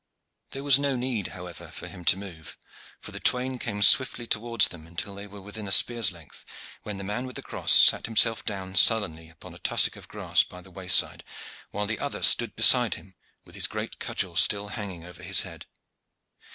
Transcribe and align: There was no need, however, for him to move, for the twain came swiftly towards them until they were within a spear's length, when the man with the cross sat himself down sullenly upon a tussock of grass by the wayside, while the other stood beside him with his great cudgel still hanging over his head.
There 0.49 0.63
was 0.63 0.79
no 0.79 0.95
need, 0.95 1.27
however, 1.27 1.67
for 1.69 1.87
him 1.87 2.03
to 2.05 2.17
move, 2.17 2.57
for 2.99 3.11
the 3.11 3.19
twain 3.19 3.59
came 3.59 3.83
swiftly 3.83 4.25
towards 4.25 4.69
them 4.69 4.87
until 4.87 5.13
they 5.13 5.27
were 5.27 5.43
within 5.43 5.67
a 5.67 5.71
spear's 5.71 6.11
length, 6.11 6.43
when 6.81 6.97
the 6.97 7.03
man 7.03 7.27
with 7.27 7.35
the 7.35 7.43
cross 7.43 7.71
sat 7.71 8.07
himself 8.07 8.43
down 8.43 8.73
sullenly 8.73 9.29
upon 9.29 9.53
a 9.53 9.59
tussock 9.59 9.95
of 9.97 10.07
grass 10.07 10.43
by 10.43 10.59
the 10.61 10.71
wayside, 10.71 11.23
while 11.69 11.85
the 11.85 11.99
other 11.99 12.23
stood 12.23 12.55
beside 12.55 12.95
him 12.95 13.13
with 13.45 13.53
his 13.53 13.67
great 13.67 13.99
cudgel 13.99 14.35
still 14.35 14.69
hanging 14.69 15.05
over 15.05 15.21
his 15.21 15.41
head. 15.41 15.67